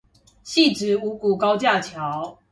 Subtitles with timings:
[0.43, 2.39] 汐止五股高架橋